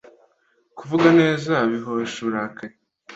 Kuvuga 0.77 1.07
neza 1.19 1.53
bihosha 1.71 2.15
uburakari 2.21 2.75